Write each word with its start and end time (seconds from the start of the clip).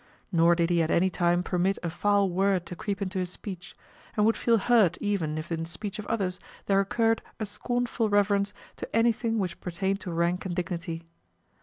Nor 0.31 0.55
did 0.55 0.71
he 0.71 0.81
at 0.81 0.89
any 0.89 1.11
time 1.11 1.43
permit 1.43 1.77
a 1.83 1.89
foul 1.91 2.27
word 2.31 2.65
to 2.65 2.75
creep 2.75 3.03
into 3.03 3.19
his 3.19 3.29
speech, 3.29 3.77
and 4.17 4.25
would 4.25 4.35
feel 4.35 4.57
hurt 4.57 4.97
even 4.99 5.37
if 5.37 5.51
in 5.51 5.61
the 5.61 5.69
speech 5.69 5.99
of 5.99 6.07
others 6.07 6.39
there 6.65 6.79
occurred 6.79 7.21
a 7.39 7.45
scornful 7.45 8.09
reference 8.09 8.51
to 8.77 8.95
anything 8.95 9.37
which 9.37 9.61
pertained 9.61 9.99
to 9.99 10.11
rank 10.11 10.43
and 10.43 10.55
dignity. 10.55 11.03